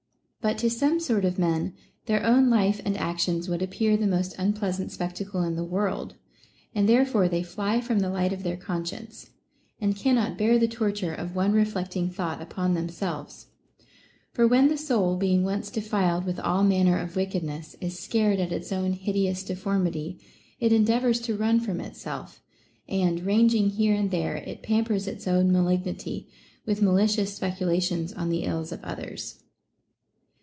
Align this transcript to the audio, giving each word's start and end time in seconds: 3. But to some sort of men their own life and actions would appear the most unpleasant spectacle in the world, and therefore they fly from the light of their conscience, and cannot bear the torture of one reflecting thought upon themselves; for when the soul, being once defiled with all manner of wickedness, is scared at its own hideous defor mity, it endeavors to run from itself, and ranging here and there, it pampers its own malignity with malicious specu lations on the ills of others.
3. 0.43 0.49
But 0.53 0.57
to 0.61 0.71
some 0.71 0.99
sort 0.99 1.23
of 1.23 1.37
men 1.37 1.75
their 2.07 2.25
own 2.25 2.49
life 2.49 2.81
and 2.83 2.97
actions 2.97 3.47
would 3.47 3.61
appear 3.61 3.95
the 3.95 4.07
most 4.07 4.33
unpleasant 4.39 4.91
spectacle 4.91 5.43
in 5.43 5.55
the 5.55 5.63
world, 5.63 6.15
and 6.73 6.89
therefore 6.89 7.29
they 7.29 7.43
fly 7.43 7.79
from 7.79 7.99
the 7.99 8.09
light 8.09 8.33
of 8.33 8.41
their 8.41 8.57
conscience, 8.57 9.29
and 9.79 9.95
cannot 9.95 10.39
bear 10.39 10.57
the 10.57 10.67
torture 10.67 11.13
of 11.13 11.35
one 11.35 11.51
reflecting 11.53 12.09
thought 12.09 12.41
upon 12.41 12.73
themselves; 12.73 13.49
for 14.33 14.47
when 14.47 14.67
the 14.67 14.79
soul, 14.79 15.15
being 15.15 15.43
once 15.43 15.69
defiled 15.69 16.25
with 16.25 16.39
all 16.39 16.63
manner 16.63 16.97
of 16.97 17.15
wickedness, 17.15 17.75
is 17.79 17.99
scared 17.99 18.39
at 18.39 18.51
its 18.51 18.71
own 18.71 18.93
hideous 18.93 19.43
defor 19.43 19.79
mity, 19.79 20.19
it 20.59 20.73
endeavors 20.73 21.21
to 21.21 21.37
run 21.37 21.59
from 21.59 21.79
itself, 21.79 22.41
and 22.89 23.27
ranging 23.27 23.69
here 23.69 23.93
and 23.93 24.09
there, 24.09 24.37
it 24.37 24.63
pampers 24.63 25.05
its 25.07 25.27
own 25.27 25.51
malignity 25.51 26.27
with 26.65 26.81
malicious 26.81 27.37
specu 27.39 27.67
lations 27.67 28.11
on 28.17 28.31
the 28.31 28.41
ills 28.45 28.71
of 28.71 28.83
others. 28.83 29.37